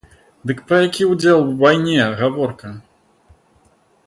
Дык 0.51 0.63
пра 0.71 0.79
які 0.87 1.03
ўдзел 1.11 1.37
у 1.43 1.53
вайне 1.61 2.09
гаворка? 2.23 2.69